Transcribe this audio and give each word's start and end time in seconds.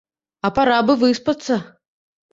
А 0.47 0.49
пара 0.55 0.79
б 0.87 0.97
і 0.97 0.99
выспацца! 1.03 1.61